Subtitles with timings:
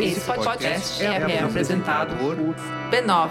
[0.00, 2.36] Esse podcast é, é apresentado por
[2.90, 3.24] b9.com.br.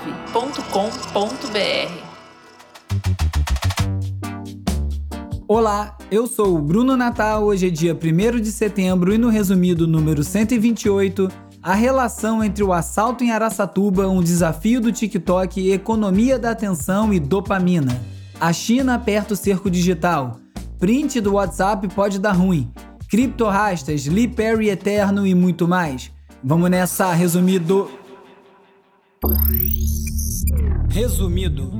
[5.47, 7.43] Olá, eu sou o Bruno Natal.
[7.43, 11.29] Hoje é dia 1 de setembro e no resumido número 128,
[11.61, 17.19] a relação entre o assalto em Araçatuba, um desafio do TikTok, economia da atenção e
[17.19, 18.01] dopamina.
[18.39, 20.39] A China aperta o cerco digital.
[20.79, 22.71] Print do WhatsApp pode dar ruim.
[23.13, 26.11] Criptorastas, Lee Perry eterno e muito mais.
[26.43, 27.87] Vamos nessa, resumido.
[30.89, 31.71] Resumido.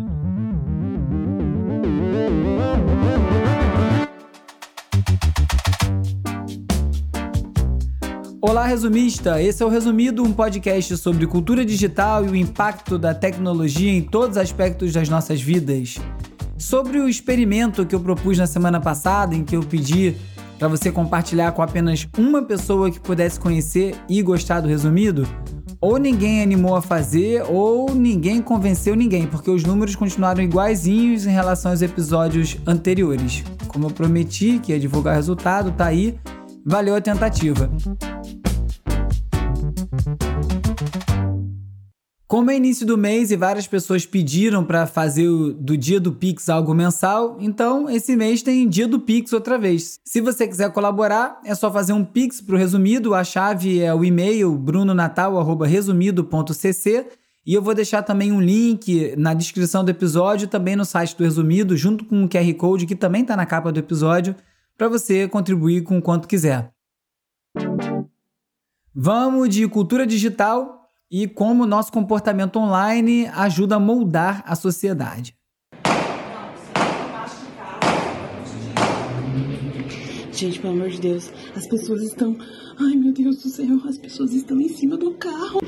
[8.40, 9.42] Olá, resumista!
[9.42, 14.04] Esse é o Resumido, um podcast sobre cultura digital e o impacto da tecnologia em
[14.04, 15.98] todos os aspectos das nossas vidas.
[16.60, 20.16] Sobre o experimento que eu propus na semana passada, em que eu pedi
[20.64, 25.28] para você compartilhar com apenas uma pessoa que pudesse conhecer e gostar do resumido,
[25.82, 31.32] ou ninguém animou a fazer, ou ninguém convenceu ninguém, porque os números continuaram iguaizinhos em
[31.32, 33.44] relação aos episódios anteriores.
[33.68, 36.18] Como eu prometi que ia divulgar o resultado, tá aí,
[36.66, 37.70] valeu a tentativa.
[42.34, 46.12] Como é início do mês e várias pessoas pediram para fazer o, do dia do
[46.12, 50.00] Pix algo mensal, então esse mês tem dia do Pix outra vez.
[50.04, 53.14] Se você quiser colaborar, é só fazer um Pix para o resumido.
[53.14, 57.06] A chave é o e-mail brunonatal@resumido.cc
[57.46, 61.24] e eu vou deixar também um link na descrição do episódio, também no site do
[61.24, 64.36] Resumido, junto com o QR Code que também está na capa do episódio,
[64.76, 66.74] para você contribuir com quanto quiser.
[68.92, 70.83] Vamos de cultura digital
[71.14, 75.36] e como nosso comportamento online ajuda a moldar a sociedade.
[80.32, 82.36] Gente, pelo amor de Deus, as pessoas estão.
[82.80, 85.60] Ai, meu Deus do céu, as pessoas estão em cima do carro.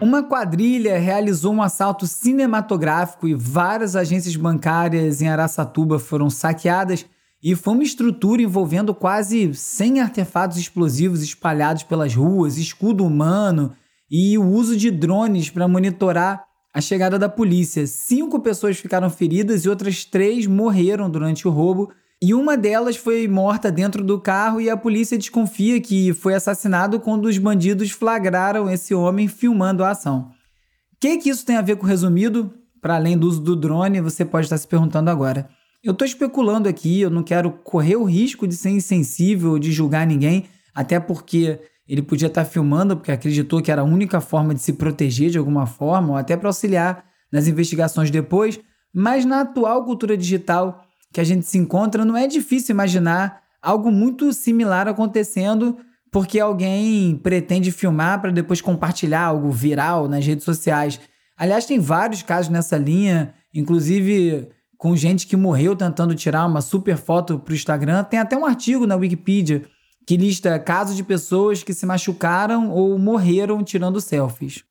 [0.00, 7.04] Uma quadrilha realizou um assalto cinematográfico e várias agências bancárias em Araçatuba foram saqueadas
[7.42, 13.72] e foi uma estrutura envolvendo quase 100 artefatos explosivos espalhados pelas ruas, escudo humano
[14.10, 17.86] e o uso de drones para monitorar a chegada da polícia.
[17.86, 21.90] Cinco pessoas ficaram feridas e outras três morreram durante o roubo.
[22.22, 27.00] E uma delas foi morta dentro do carro e a polícia desconfia que foi assassinado
[27.00, 30.30] quando os bandidos flagraram esse homem filmando a ação.
[30.92, 32.52] O que, que isso tem a ver com o resumido?
[32.82, 35.48] Para além do uso do drone, você pode estar se perguntando agora.
[35.82, 40.06] Eu estou especulando aqui, eu não quero correr o risco de ser insensível, de julgar
[40.06, 41.58] ninguém, até porque
[41.88, 45.30] ele podia estar tá filmando porque acreditou que era a única forma de se proteger
[45.30, 48.60] de alguma forma, ou até para auxiliar nas investigações depois.
[48.92, 53.90] Mas na atual cultura digital que a gente se encontra, não é difícil imaginar algo
[53.90, 55.78] muito similar acontecendo
[56.12, 61.00] porque alguém pretende filmar para depois compartilhar algo viral nas redes sociais.
[61.36, 64.48] Aliás, tem vários casos nessa linha, inclusive
[64.80, 68.02] com gente que morreu tentando tirar uma super foto para o Instagram.
[68.02, 69.66] Tem até um artigo na Wikipedia
[70.06, 74.64] que lista casos de pessoas que se machucaram ou morreram tirando selfies.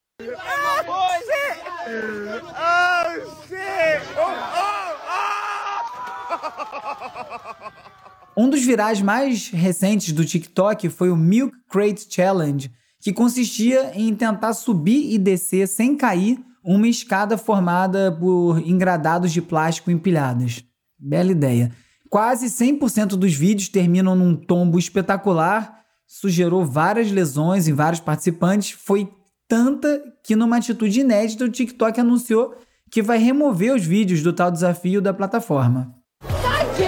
[8.35, 14.15] Um dos virais mais recentes do TikTok foi o Milk Crate Challenge, que consistia em
[14.15, 16.39] tentar subir e descer sem cair
[16.71, 20.63] uma escada formada por engradados de plástico empilhados.
[20.99, 21.71] Bela ideia.
[22.11, 25.79] Quase 100% dos vídeos terminam num tombo espetacular.
[26.07, 28.77] Isso gerou várias lesões em vários participantes.
[28.79, 29.09] Foi
[29.47, 32.55] tanta que, numa atitude inédita, o TikTok anunciou
[32.91, 35.95] que vai remover os vídeos do tal desafio da plataforma.
[36.21, 36.87] Caguei!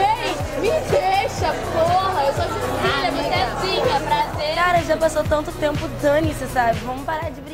[0.62, 2.24] Me deixa, porra!
[2.28, 4.56] Eu sou Cecília, você é assim, prazer.
[4.56, 6.78] Cara, já passou tanto tempo, dane-se, sabe?
[6.82, 7.51] Vamos parar de brigar.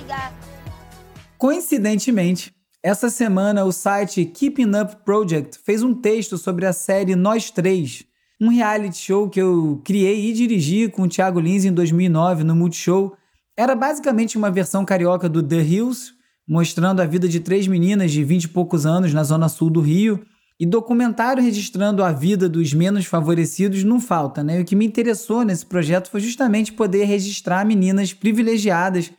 [1.37, 7.51] Coincidentemente, essa semana o site Keeping Up Project fez um texto sobre a série Nós
[7.51, 8.03] Três,
[8.41, 12.55] um reality show que eu criei e dirigi com o Thiago Lins em 2009 no
[12.55, 13.15] Multishow.
[13.55, 16.11] Era basicamente uma versão carioca do The Hills,
[16.47, 19.81] mostrando a vida de três meninas de 20 e poucos anos na zona sul do
[19.81, 20.25] Rio.
[20.59, 24.57] E documentário registrando a vida dos menos favorecidos não falta, né?
[24.57, 29.11] E o que me interessou nesse projeto foi justamente poder registrar meninas privilegiadas,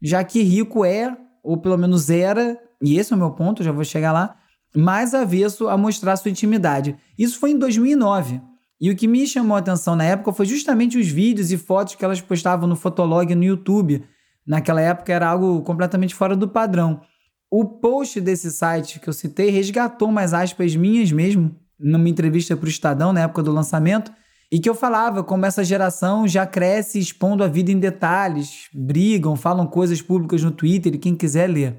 [0.00, 3.70] já que rico é ou pelo menos era, e esse é o meu ponto, já
[3.70, 4.36] vou chegar lá,
[4.74, 6.96] mais avesso a mostrar sua intimidade.
[7.16, 8.40] Isso foi em 2009.
[8.80, 11.94] E o que me chamou a atenção na época foi justamente os vídeos e fotos
[11.94, 14.04] que elas postavam no Fotolog no YouTube.
[14.46, 17.00] Naquela época era algo completamente fora do padrão.
[17.50, 22.66] O post desse site que eu citei resgatou mais aspas minhas mesmo, numa entrevista para
[22.66, 24.12] o Estadão na época do lançamento,
[24.50, 29.34] e que eu falava como essa geração já cresce expondo a vida em detalhes, brigam,
[29.34, 31.78] falam coisas públicas no Twitter e quem quiser ler.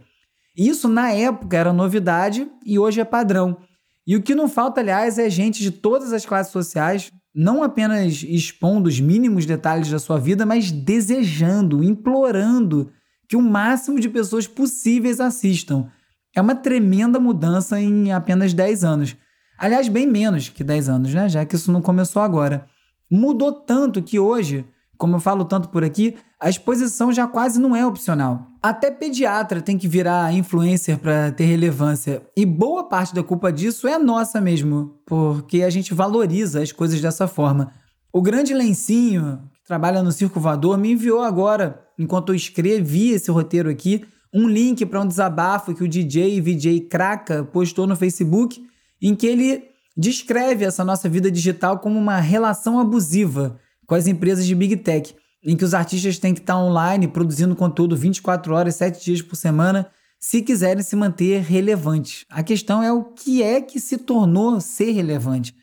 [0.55, 3.57] Isso na época era novidade e hoje é padrão.
[4.05, 8.23] E o que não falta, aliás, é gente de todas as classes sociais, não apenas
[8.23, 12.89] expondo os mínimos detalhes da sua vida, mas desejando, implorando
[13.29, 15.89] que o máximo de pessoas possíveis assistam.
[16.35, 19.15] É uma tremenda mudança em apenas 10 anos.
[19.57, 21.27] Aliás, bem menos que 10 anos, né?
[21.27, 22.65] Já que isso não começou agora.
[23.09, 24.65] Mudou tanto que hoje,
[24.97, 28.47] como eu falo tanto por aqui, a exposição já quase não é opcional.
[28.61, 32.21] Até pediatra tem que virar influencer para ter relevância.
[32.35, 37.01] E boa parte da culpa disso é nossa mesmo, porque a gente valoriza as coisas
[37.01, 37.71] dessa forma.
[38.13, 43.31] O grande lencinho, que trabalha no Circo Voador, me enviou agora, enquanto eu escrevi esse
[43.31, 47.95] roteiro aqui, um link para um desabafo que o DJ e VJ Kraka postou no
[47.95, 48.61] Facebook,
[49.01, 49.63] em que ele
[49.95, 55.15] descreve essa nossa vida digital como uma relação abusiva com as empresas de Big Tech
[55.43, 59.35] em que os artistas têm que estar online produzindo conteúdo 24 horas, 7 dias por
[59.35, 59.89] semana,
[60.19, 62.25] se quiserem se manter relevantes.
[62.29, 65.55] A questão é o que é que se tornou ser relevante.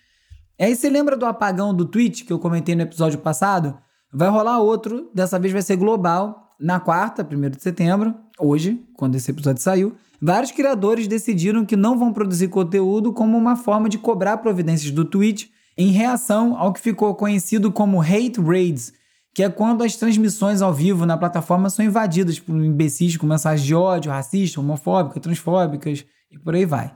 [0.59, 3.77] Aí você lembra do apagão do Twitch que eu comentei no episódio passado?
[4.13, 9.15] Vai rolar outro, dessa vez vai ser global, na quarta, 1 de setembro, hoje, quando
[9.15, 9.95] esse episódio saiu.
[10.21, 15.05] Vários criadores decidiram que não vão produzir conteúdo como uma forma de cobrar providências do
[15.05, 18.93] Twitch em reação ao que ficou conhecido como hate raids,
[19.35, 23.67] que é quando as transmissões ao vivo na plataforma são invadidas por imbecis com mensagens
[23.67, 26.95] de ódio, racista, homofóbicas, transfóbicas e por aí vai.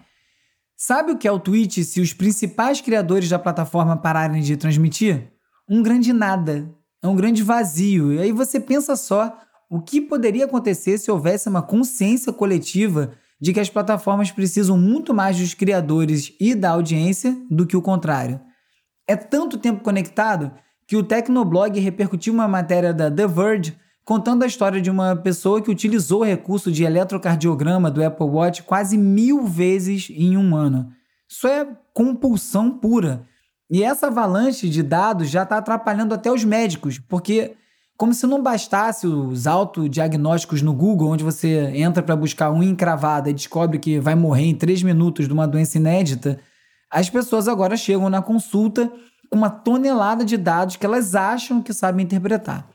[0.76, 5.32] Sabe o que é o Twitch se os principais criadores da plataforma pararem de transmitir?
[5.69, 6.73] Um grande nada.
[7.02, 8.12] É um grande vazio.
[8.12, 9.37] E aí você pensa só
[9.69, 15.15] o que poderia acontecer se houvesse uma consciência coletiva de que as plataformas precisam muito
[15.15, 18.41] mais dos criadores e da audiência do que o contrário.
[19.06, 20.53] É tanto tempo conectado
[20.87, 25.61] que o Tecnoblog repercutiu uma matéria da The Verge contando a história de uma pessoa
[25.61, 30.91] que utilizou o recurso de eletrocardiograma do Apple Watch quase mil vezes em um ano.
[31.29, 33.26] Isso é compulsão pura.
[33.70, 37.55] E essa avalanche de dados já está atrapalhando até os médicos, porque,
[37.99, 43.29] como se não bastasse os autodiagnósticos no Google, onde você entra para buscar unha encravada
[43.29, 46.39] e descobre que vai morrer em três minutos de uma doença inédita,
[46.89, 48.91] as pessoas agora chegam na consulta
[49.33, 52.71] uma tonelada de dados que elas acham que sabem interpretar.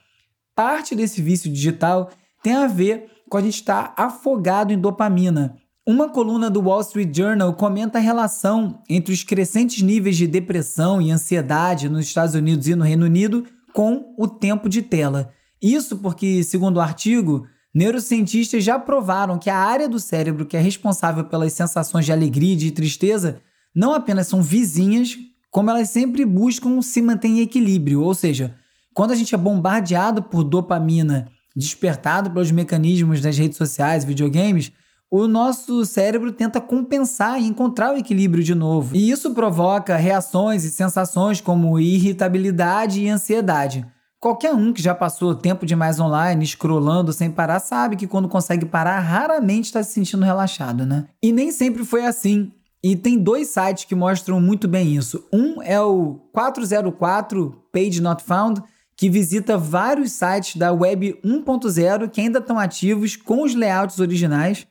[0.53, 2.09] Parte desse vício digital
[2.43, 5.55] tem a ver com a gente estar afogado em dopamina.
[5.87, 11.01] Uma coluna do Wall Street Journal comenta a relação entre os crescentes níveis de depressão
[11.01, 15.33] e ansiedade nos Estados Unidos e no Reino Unido com o tempo de tela.
[15.61, 20.59] Isso porque, segundo o artigo, neurocientistas já provaram que a área do cérebro que é
[20.59, 23.41] responsável pelas sensações de alegria e de tristeza
[23.75, 25.17] não apenas são vizinhas,
[25.49, 28.55] como elas sempre buscam se manter em equilíbrio, ou seja,
[28.93, 34.71] quando a gente é bombardeado por dopamina, despertado pelos mecanismos das redes sociais, videogames,
[35.15, 38.95] o nosso cérebro tenta compensar e encontrar o equilíbrio de novo.
[38.95, 43.85] E isso provoca reações e sensações como irritabilidade e ansiedade.
[44.19, 48.65] Qualquer um que já passou tempo demais online, scrollando sem parar, sabe que quando consegue
[48.65, 51.05] parar, raramente está se sentindo relaxado, né?
[51.21, 52.51] E nem sempre foi assim.
[52.83, 55.23] E tem dois sites que mostram muito bem isso.
[55.31, 58.63] Um é o 404 Page Not Found,
[58.97, 64.65] que visita vários sites da Web 1.0 que ainda estão ativos com os layouts originais,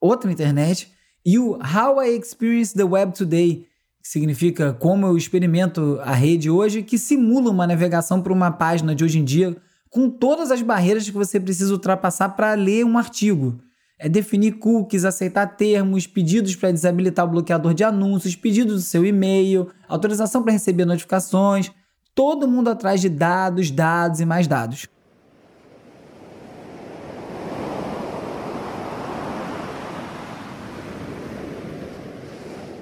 [0.00, 0.90] outra internet,
[1.24, 3.66] e o How I Experience the Web Today,
[4.02, 8.94] que significa como eu experimento a rede hoje, que simula uma navegação por uma página
[8.94, 9.56] de hoje em dia
[9.90, 13.58] com todas as barreiras que você precisa ultrapassar para ler um artigo
[13.98, 19.04] é definir cookies, aceitar termos, pedidos para desabilitar o bloqueador de anúncios, pedidos do seu
[19.04, 21.72] e-mail, autorização para receber notificações,
[22.14, 24.86] todo mundo atrás de dados, dados e mais dados.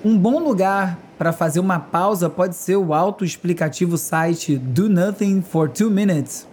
[0.06, 5.68] Um bom lugar para fazer uma pausa pode ser o autoexplicativo site Do Nothing for
[5.68, 6.46] Two Minutes.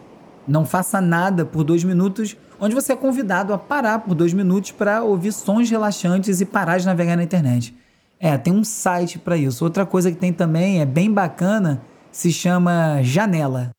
[0.48, 4.72] Não faça nada por dois minutos onde você é convidado a parar por dois minutos
[4.72, 7.78] para ouvir sons relaxantes e parar de navegar na internet.
[8.20, 9.64] É, tem um site para isso.
[9.64, 11.80] Outra coisa que tem também, é bem bacana,
[12.12, 13.70] se chama Janela.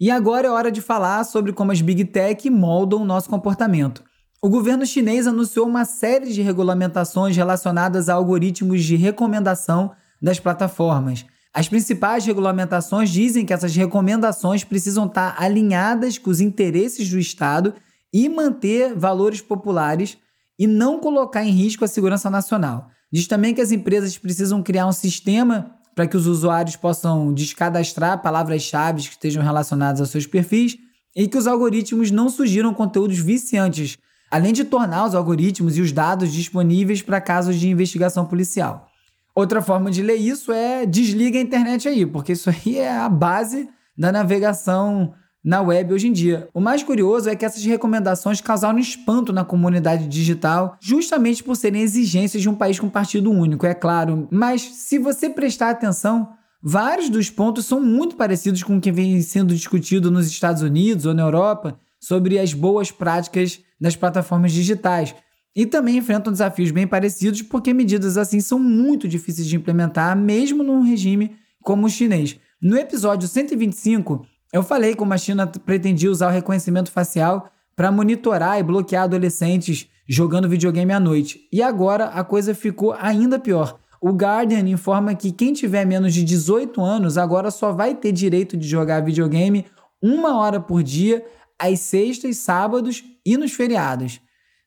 [0.00, 4.07] E agora é hora de falar sobre como as Big Tech moldam o nosso comportamento.
[4.40, 9.90] O governo chinês anunciou uma série de regulamentações relacionadas a algoritmos de recomendação
[10.22, 11.26] das plataformas.
[11.52, 17.74] As principais regulamentações dizem que essas recomendações precisam estar alinhadas com os interesses do Estado
[18.12, 20.16] e manter valores populares
[20.56, 22.90] e não colocar em risco a segurança nacional.
[23.12, 28.22] Diz também que as empresas precisam criar um sistema para que os usuários possam descadastrar
[28.22, 30.76] palavras-chave que estejam relacionadas aos seus perfis
[31.16, 33.98] e que os algoritmos não sugiram conteúdos viciantes,
[34.30, 38.88] além de tornar os algoritmos e os dados disponíveis para casos de investigação policial.
[39.34, 43.08] Outra forma de ler isso é desliga a internet aí, porque isso aí é a
[43.08, 46.48] base da navegação na web hoje em dia.
[46.52, 51.82] O mais curioso é que essas recomendações causaram espanto na comunidade digital, justamente por serem
[51.82, 54.28] exigências de um país com partido único, é claro.
[54.30, 56.30] Mas se você prestar atenção,
[56.62, 61.06] vários dos pontos são muito parecidos com o que vem sendo discutido nos Estados Unidos
[61.06, 65.14] ou na Europa sobre as boas práticas das plataformas digitais.
[65.54, 70.62] E também enfrentam desafios bem parecidos, porque medidas assim são muito difíceis de implementar, mesmo
[70.62, 72.38] num regime como o chinês.
[72.60, 78.58] No episódio 125, eu falei como a China pretendia usar o reconhecimento facial para monitorar
[78.58, 81.40] e bloquear adolescentes jogando videogame à noite.
[81.52, 83.78] E agora a coisa ficou ainda pior.
[84.00, 88.56] O Guardian informa que quem tiver menos de 18 anos agora só vai ter direito
[88.56, 89.66] de jogar videogame
[90.00, 91.24] uma hora por dia,
[91.58, 94.20] às sextas, sábados e nos feriados.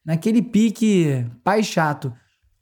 [0.06, 2.14] Naquele pique pai chato.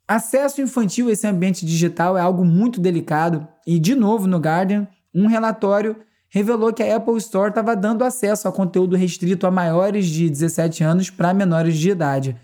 [0.06, 4.88] Acesso infantil a esse ambiente digital é algo muito delicado e, de novo, no Guardian,
[5.14, 5.96] um relatório
[6.28, 10.84] revelou que a Apple Store estava dando acesso a conteúdo restrito a maiores de 17
[10.84, 12.36] anos para menores de idade.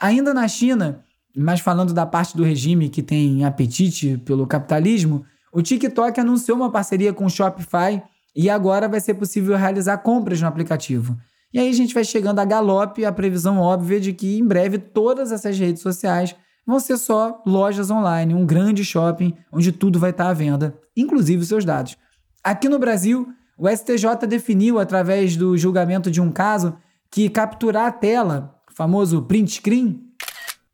[0.00, 1.04] Ainda na China,
[1.36, 6.70] mas falando da parte do regime que tem apetite pelo capitalismo, o TikTok anunciou uma
[6.70, 8.02] parceria com o Shopify
[8.34, 11.16] e agora vai ser possível realizar compras no aplicativo.
[11.54, 14.76] E aí a gente vai chegando a galope a previsão óbvia de que em breve
[14.76, 16.34] todas essas redes sociais
[16.66, 21.42] vão ser só lojas online, um grande shopping onde tudo vai estar à venda, inclusive
[21.42, 21.96] os seus dados.
[22.42, 26.76] Aqui no Brasil, o STJ definiu, através do julgamento de um caso,
[27.08, 30.00] que capturar a tela, o famoso print screen,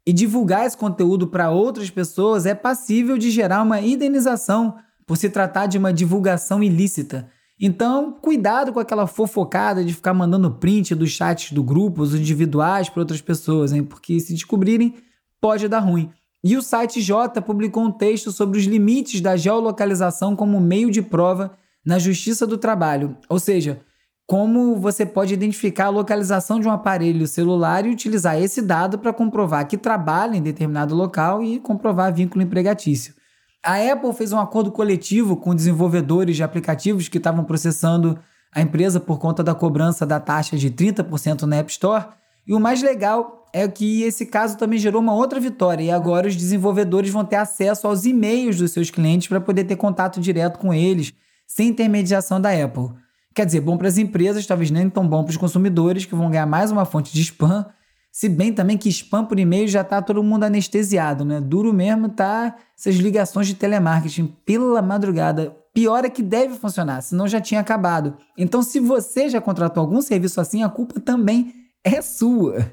[0.07, 5.29] e divulgar esse conteúdo para outras pessoas é passível de gerar uma indenização por se
[5.29, 7.29] tratar de uma divulgação ilícita.
[7.61, 12.89] Então, cuidado com aquela fofocada de ficar mandando print dos chats do grupo, os individuais
[12.89, 13.85] para outras pessoas, hein?
[13.85, 14.95] Porque se descobrirem,
[15.39, 16.11] pode dar ruim.
[16.43, 21.03] E o site J publicou um texto sobre os limites da geolocalização como meio de
[21.03, 21.53] prova
[21.85, 23.81] na Justiça do Trabalho, ou seja,
[24.27, 29.13] como você pode identificar a localização de um aparelho celular e utilizar esse dado para
[29.13, 33.20] comprovar que trabalha em determinado local e comprovar vínculo empregatício.
[33.63, 38.19] A Apple fez um acordo coletivo com desenvolvedores de aplicativos que estavam processando
[38.53, 42.07] a empresa por conta da cobrança da taxa de 30% na App Store.
[42.47, 46.29] E o mais legal é que esse caso também gerou uma outra vitória e agora
[46.29, 50.59] os desenvolvedores vão ter acesso aos e-mails dos seus clientes para poder ter contato direto
[50.59, 51.13] com eles
[51.47, 52.91] sem intermediação da Apple.
[53.35, 56.31] Quer dizer, bom para as empresas, talvez nem tão bom para os consumidores, que vão
[56.31, 57.67] ganhar mais uma fonte de spam.
[58.13, 61.41] Se bem também que spam por e-mail já tá todo mundo anestesiado, né?
[61.41, 65.57] Duro mesmo tá essas ligações de telemarketing pela madrugada.
[65.73, 68.17] Pior é que deve funcionar, senão já tinha acabado.
[68.37, 72.69] Então, se você já contratou algum serviço assim, a culpa também é sua.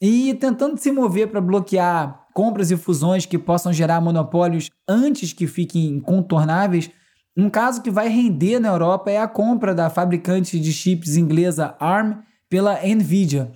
[0.00, 5.46] E tentando se mover para bloquear compras e fusões que possam gerar monopólios antes que
[5.46, 6.90] fiquem incontornáveis,
[7.36, 11.76] um caso que vai render na Europa é a compra da fabricante de chips inglesa
[11.78, 13.52] ARM pela Nvidia.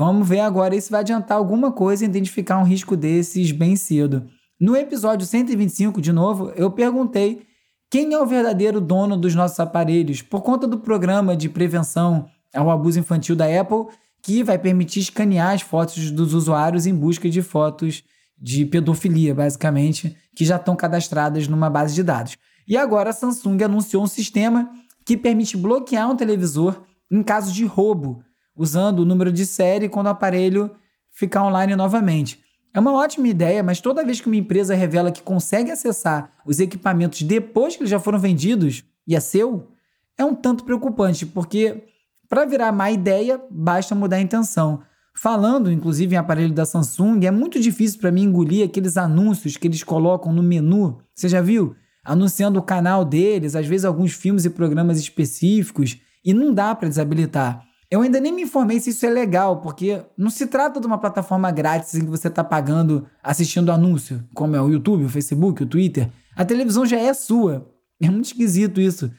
[0.00, 4.26] Vamos ver agora se vai adiantar alguma coisa identificar um risco desses bem cedo.
[4.58, 7.42] No episódio 125, de novo, eu perguntei
[7.90, 12.70] quem é o verdadeiro dono dos nossos aparelhos por conta do programa de prevenção ao
[12.70, 17.42] abuso infantil da Apple, que vai permitir escanear as fotos dos usuários em busca de
[17.42, 18.02] fotos
[18.40, 22.38] de pedofilia, basicamente, que já estão cadastradas numa base de dados.
[22.66, 24.70] E agora a Samsung anunciou um sistema
[25.04, 28.24] que permite bloquear um televisor em caso de roubo,
[28.60, 30.70] usando o número de série quando o aparelho
[31.10, 32.40] ficar online novamente.
[32.74, 36.60] É uma ótima ideia, mas toda vez que uma empresa revela que consegue acessar os
[36.60, 39.68] equipamentos depois que eles já foram vendidos e é seu,
[40.16, 41.84] é um tanto preocupante, porque
[42.28, 44.82] para virar má ideia, basta mudar a intenção.
[45.14, 49.66] Falando, inclusive, em aparelho da Samsung, é muito difícil para mim engolir aqueles anúncios que
[49.66, 50.98] eles colocam no menu.
[51.14, 51.74] Você já viu?
[52.04, 56.88] anunciando o canal deles, às vezes alguns filmes e programas específicos, e não dá para
[56.88, 57.62] desabilitar.
[57.90, 60.96] Eu ainda nem me informei se isso é legal, porque não se trata de uma
[60.96, 65.64] plataforma grátis em que você está pagando assistindo anúncio, como é o YouTube, o Facebook,
[65.64, 66.08] o Twitter.
[66.36, 67.68] A televisão já é sua.
[68.00, 69.10] É muito esquisito isso.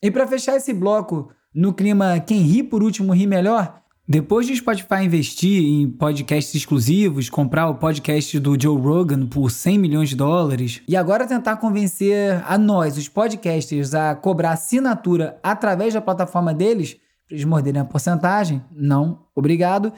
[0.00, 4.54] E para fechar esse bloco no clima quem ri por último ri melhor, depois de
[4.54, 10.16] Spotify investir em podcasts exclusivos, comprar o podcast do Joe Rogan por 100 milhões de
[10.16, 16.54] dólares, e agora tentar convencer a nós, os podcasters, a cobrar assinatura através da plataforma
[16.54, 16.96] deles,
[17.30, 19.92] eles morderem a porcentagem, não, obrigado.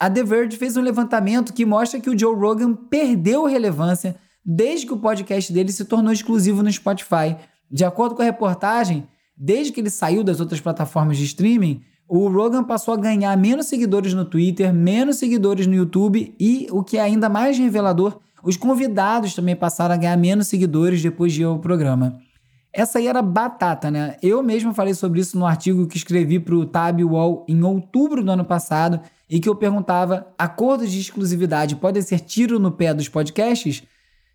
[0.00, 4.86] A The Verge fez um levantamento que mostra que o Joe Rogan perdeu relevância desde
[4.86, 7.36] que o podcast dele se tornou exclusivo no Spotify.
[7.70, 12.28] De acordo com a reportagem, desde que ele saiu das outras plataformas de streaming, o
[12.28, 16.96] Rogan passou a ganhar menos seguidores no Twitter, menos seguidores no YouTube e, o que
[16.96, 21.44] é ainda mais revelador, os convidados também passaram a ganhar menos seguidores depois de ir
[21.44, 22.18] ao programa.
[22.72, 24.16] Essa aí era batata, né?
[24.22, 28.22] Eu mesmo falei sobre isso no artigo que escrevi para o Tab Wall em outubro
[28.22, 32.92] do ano passado e que eu perguntava: acordos de exclusividade podem ser tiro no pé
[32.92, 33.82] dos podcasts?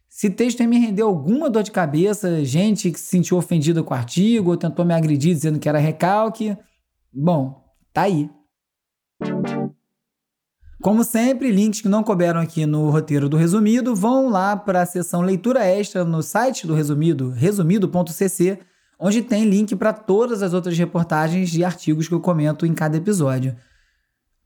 [0.10, 3.98] Se texto me rendeu alguma dor de cabeça, gente que se sentiu ofendida com o
[3.98, 6.56] artigo ou tentou me agredir dizendo que era recalque,
[7.12, 8.30] bom, tá aí.
[10.84, 14.86] Como sempre, links que não couberam aqui no roteiro do Resumido vão lá para a
[14.86, 18.60] seção leitura extra no site do Resumido, resumido.cc,
[19.00, 22.98] onde tem link para todas as outras reportagens e artigos que eu comento em cada
[22.98, 23.56] episódio.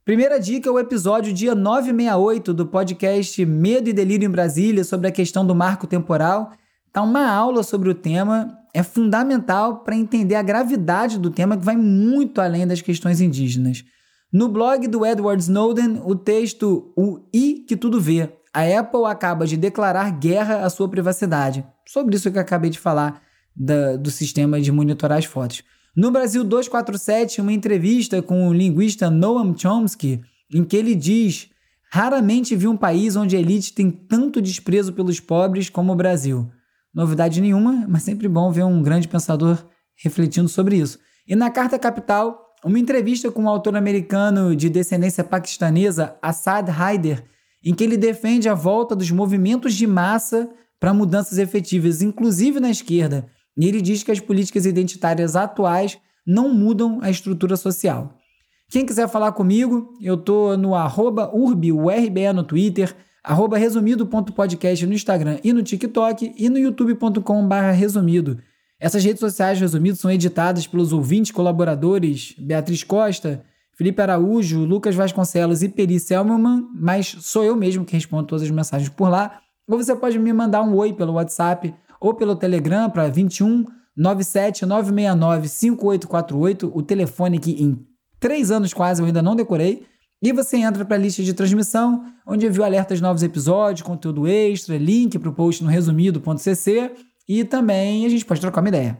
[0.04, 5.08] Primeira dica é o episódio dia 968 do podcast Medo e Delírio em Brasília sobre
[5.08, 6.52] a questão do marco temporal.
[6.92, 11.64] Tá uma aula sobre o tema, é fundamental para entender a gravidade do tema que
[11.64, 13.84] vai muito além das questões indígenas.
[14.32, 18.28] No blog do Edward Snowden, o texto O I que tudo vê.
[18.52, 21.64] A Apple acaba de declarar guerra à sua privacidade.
[21.86, 23.22] Sobre isso que eu acabei de falar
[23.56, 25.62] da, do sistema de monitorar as fotos.
[25.96, 30.20] No Brasil 247, uma entrevista com o linguista Noam Chomsky,
[30.52, 31.48] em que ele diz:
[31.90, 36.50] Raramente vi um país onde a elite tem tanto desprezo pelos pobres como o Brasil.
[36.94, 39.64] Novidade nenhuma, mas sempre bom ver um grande pensador
[39.96, 40.98] refletindo sobre isso.
[41.26, 46.68] E na Carta Capital, uma entrevista com o um autor americano de descendência paquistanesa, Assad
[46.70, 47.24] Haider,
[47.64, 50.50] em que ele defende a volta dos movimentos de massa
[50.80, 53.26] para mudanças efetivas, inclusive na esquerda.
[53.56, 58.14] E ele diz que as políticas identitárias atuais não mudam a estrutura social.
[58.70, 61.32] Quem quiser falar comigo, eu tô no arroba
[62.34, 68.38] no Twitter, arroba resumido.podcast no Instagram e no TikTok e no youtube.com resumido.
[68.80, 73.44] Essas redes sociais resumidas são editadas pelos ouvintes colaboradores Beatriz Costa,
[73.76, 78.50] Felipe Araújo, Lucas Vasconcelos e Peri Selman, mas sou eu mesmo que respondo todas as
[78.50, 79.40] mensagens por lá.
[79.68, 83.64] Ou você pode me mandar um oi pelo WhatsApp ou pelo Telegram para 21
[83.96, 87.84] 97 969 5848, o telefone que em
[88.20, 89.84] três anos quase eu ainda não decorei.
[90.22, 93.82] E você entra para a lista de transmissão, onde eu vi alertas de novos episódios,
[93.82, 96.92] conteúdo extra, link para o post no resumido.cc
[97.28, 98.98] e também a gente pode trocar uma ideia.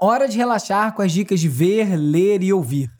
[0.00, 2.90] Hora de relaxar com as dicas de ver, ler e ouvir.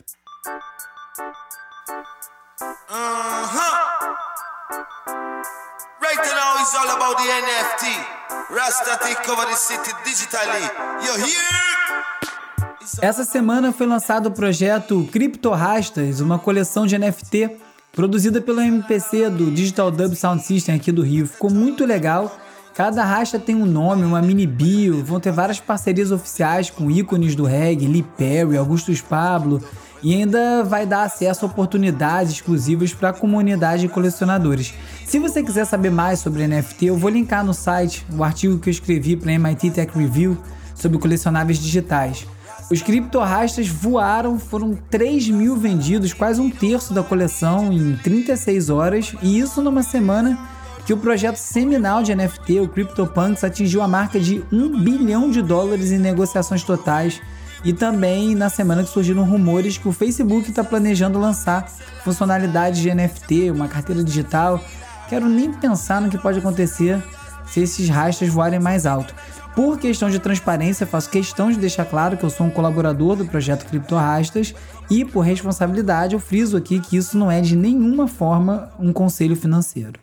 [13.01, 17.57] Essa semana foi lançado o projeto Criptorastas, uma coleção de NFT
[17.93, 21.27] produzida pelo MPC do Digital Dub Sound System aqui do Rio.
[21.27, 22.37] Ficou muito legal.
[22.75, 27.35] Cada rasta tem um nome, uma mini bio, vão ter várias parcerias oficiais com ícones
[27.35, 29.63] do reggae, Lee Perry, Augustus Pablo,
[30.03, 34.75] e ainda vai dar acesso a oportunidades exclusivas para a comunidade de colecionadores.
[35.07, 38.69] Se você quiser saber mais sobre NFT, eu vou linkar no site o artigo que
[38.69, 40.39] eu escrevi para MIT Tech Review
[40.75, 42.27] sobre colecionáveis digitais.
[42.71, 49.13] Os criptorrastas voaram, foram 3 mil vendidos, quase um terço da coleção em 36 horas,
[49.21, 50.39] e isso numa semana
[50.87, 55.43] que o projeto seminal de NFT, o CryptoPunks, atingiu a marca de 1 bilhão de
[55.43, 57.21] dólares em negociações totais
[57.65, 61.69] e também na semana que surgiram rumores que o Facebook está planejando lançar
[62.05, 64.63] funcionalidades de NFT, uma carteira digital.
[65.09, 67.03] Quero nem pensar no que pode acontecer
[67.47, 69.15] se esses rastros voarem mais alto.
[69.55, 73.27] Por questão de transparência, faço questão de deixar claro que eu sou um colaborador do
[73.27, 74.55] projeto Criptorastas
[74.89, 79.35] e, por responsabilidade, eu friso aqui que isso não é de nenhuma forma um conselho
[79.35, 80.01] financeiro.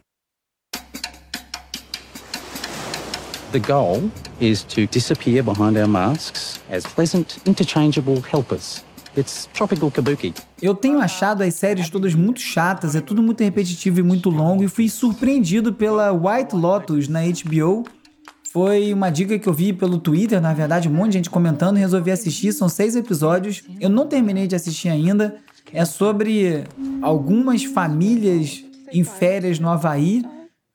[3.51, 8.83] The goal is to disappear behind our masks as pleasant, interchangeable helpers.
[9.15, 10.33] It's tropical kabuki.
[10.61, 14.63] Eu tenho achado as séries todas muito chatas, é tudo muito repetitivo e muito longo,
[14.63, 17.85] e fui surpreendido pela White Lotus na HBO.
[18.51, 21.77] Foi uma dica que eu vi pelo Twitter, na verdade, um monte de gente comentando,
[21.77, 22.51] resolvi assistir.
[22.51, 23.63] São seis episódios.
[23.79, 25.37] Eu não terminei de assistir ainda.
[25.71, 26.65] É sobre
[27.01, 30.23] algumas famílias em férias no Havaí.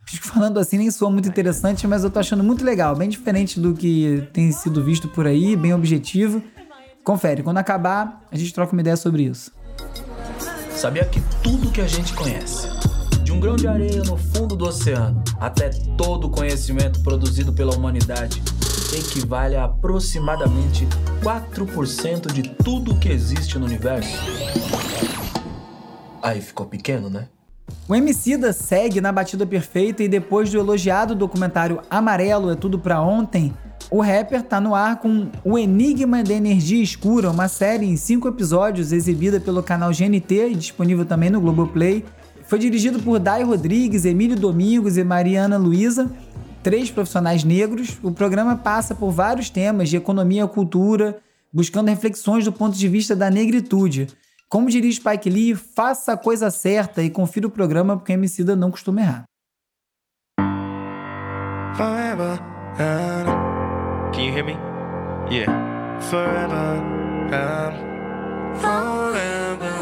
[0.07, 3.75] Falando assim nem soa muito interessante, mas eu tô achando muito legal, bem diferente do
[3.75, 6.43] que tem sido visto por aí, bem objetivo.
[7.05, 9.53] Confere, quando acabar, a gente troca uma ideia sobre isso.
[10.71, 12.69] Sabia que tudo que a gente conhece,
[13.23, 17.75] de um grão de areia no fundo do oceano até todo o conhecimento produzido pela
[17.75, 18.43] humanidade,
[18.93, 20.87] equivale a aproximadamente
[21.23, 24.17] 4% de tudo que existe no universo?
[26.23, 27.29] Aí ficou pequeno, né?
[27.89, 33.03] O Emicida segue na batida perfeita e depois do elogiado documentário Amarelo é Tudo Pra
[33.03, 33.53] Ontem,
[33.91, 38.27] o rapper tá no ar com O Enigma da Energia Escura, uma série em cinco
[38.27, 42.03] episódios exibida pelo canal GNT e disponível também no Globoplay.
[42.47, 46.11] Foi dirigido por Dai Rodrigues, Emílio Domingos e Mariana Luiza,
[46.63, 47.99] três profissionais negros.
[48.03, 51.19] O programa passa por vários temas de economia cultura,
[51.53, 54.09] buscando reflexões do ponto de vista da negritude.
[54.53, 58.55] Como diria Spike Lee, faça a coisa certa e confira o programa porque a Emicida
[58.55, 59.25] não costuma errar.
[61.75, 62.39] Forever,
[64.13, 64.53] Can you hear me?
[65.31, 65.99] Yeah.
[66.03, 66.83] forever,
[68.61, 69.82] forever.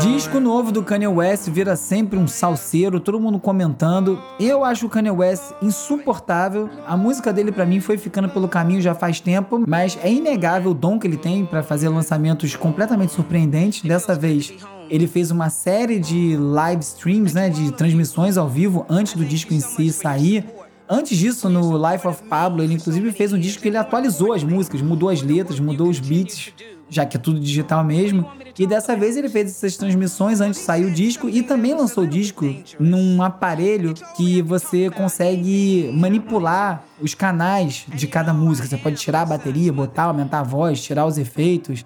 [0.00, 4.20] Disco novo do Kanye West vira sempre um salseiro, todo mundo comentando.
[4.40, 6.68] Eu acho o Kanye West insuportável.
[6.86, 10.72] A música dele pra mim foi ficando pelo caminho já faz tempo, mas é inegável
[10.72, 13.82] o dom que ele tem pra fazer lançamentos completamente surpreendentes.
[13.82, 14.52] Dessa vez,
[14.90, 19.54] ele fez uma série de live streams, né, de transmissões ao vivo antes do disco
[19.54, 20.44] em si sair.
[20.88, 24.44] Antes disso, no Life of Pablo, ele inclusive fez um disco que ele atualizou as
[24.44, 26.52] músicas, mudou as letras, mudou os beats,
[26.88, 28.28] já que é tudo digital mesmo.
[28.58, 32.04] E dessa vez ele fez essas transmissões antes de sair o disco e também lançou
[32.04, 32.44] o disco
[32.78, 38.68] num aparelho que você consegue manipular os canais de cada música.
[38.68, 41.84] Você pode tirar a bateria, botar, aumentar a voz, tirar os efeitos.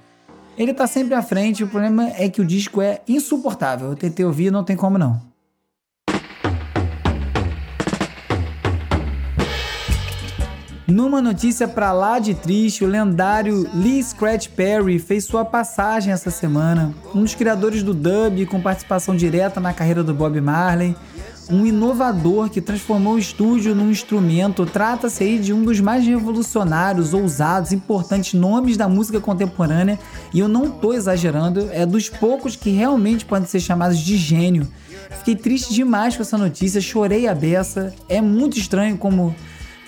[0.57, 3.91] Ele tá sempre à frente, o problema é que o disco é insuportável.
[3.91, 5.28] Eu tentei ouvir, não tem como não.
[10.89, 16.31] Numa notícia pra lá de triste, o lendário Lee Scratch Perry fez sua passagem essa
[16.31, 16.95] semana.
[17.15, 20.97] Um dos criadores do dub com participação direta na carreira do Bob Marley,
[21.51, 24.65] um inovador que transformou o estúdio num instrumento.
[24.65, 29.99] Trata-se aí de um dos mais revolucionários, ousados, importantes nomes da música contemporânea,
[30.33, 34.67] e eu não tô exagerando, é dos poucos que realmente podem ser chamados de gênio.
[35.19, 37.95] Fiquei triste demais com essa notícia, chorei a beça.
[38.09, 39.35] É muito estranho como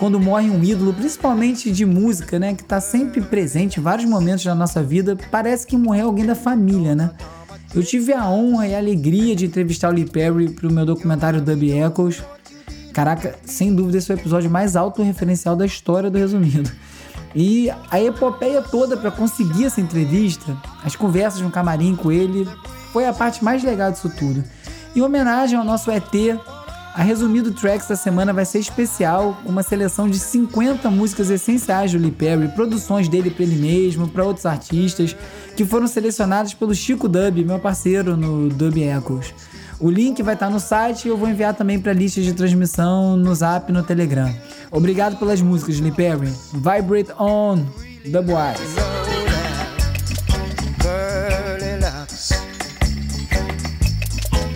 [0.01, 4.43] quando morre um ídolo, principalmente de música, né, que tá sempre presente em vários momentos
[4.43, 7.11] da nossa vida, parece que morreu alguém da família, né?
[7.75, 11.43] Eu tive a honra e a alegria de entrevistar o Lee Perry pro meu documentário
[11.43, 12.23] Dub Echoes.
[12.95, 16.73] Caraca, sem dúvida esse é o episódio mais autorreferencial da história do Resumido.
[17.35, 22.49] E a epopeia toda para conseguir essa entrevista, as conversas no camarim com ele,
[22.91, 24.43] foi a parte mais legal disso tudo.
[24.97, 26.11] Em homenagem ao nosso ET,
[26.95, 31.99] a Resumido Tracks da semana vai ser especial, uma seleção de 50 músicas essenciais do
[31.99, 35.17] Lee Perry, produções dele para ele mesmo, para outros artistas,
[35.57, 39.33] que foram selecionadas pelo Chico Dub, meu parceiro no Dub Echoes.
[39.79, 43.17] O link vai estar no site e eu vou enviar também para listas de transmissão
[43.17, 44.31] no Zap e no Telegram.
[44.71, 46.31] Obrigado pelas músicas, Lee Perry.
[46.53, 47.65] Vibrate On.
[50.79, 52.33] Burly locks.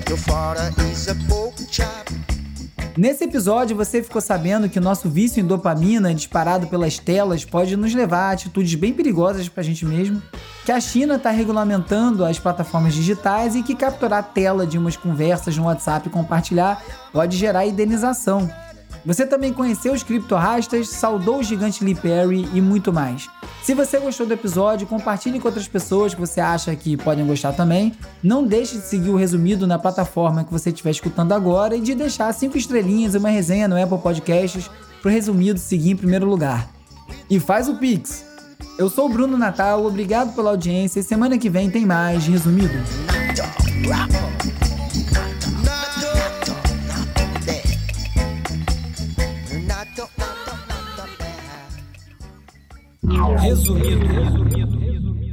[0.08, 1.43] Your father is a chop.
[2.96, 7.76] Nesse episódio, você ficou sabendo que o nosso vício em dopamina disparado pelas telas pode
[7.76, 10.22] nos levar a atitudes bem perigosas pra gente mesmo,
[10.64, 14.96] que a China está regulamentando as plataformas digitais e que capturar a tela de umas
[14.96, 16.80] conversas no WhatsApp e compartilhar
[17.12, 18.48] pode gerar indenização.
[19.04, 23.28] Você também conheceu os criptorastas, saudou o gigante Lee Perry e muito mais.
[23.64, 27.54] Se você gostou do episódio, compartilhe com outras pessoas que você acha que podem gostar
[27.54, 27.94] também.
[28.22, 31.94] Não deixe de seguir o resumido na plataforma que você estiver escutando agora e de
[31.94, 36.26] deixar cinco estrelinhas e uma resenha no Apple Podcasts para o resumido seguir em primeiro
[36.26, 36.68] lugar.
[37.30, 38.26] E faz o Pix.
[38.78, 42.74] Eu sou o Bruno Natal, obrigado pela audiência e semana que vem tem mais resumido.
[53.14, 53.36] Resumido.
[53.42, 54.06] Resumido.
[54.06, 55.23] Resumido.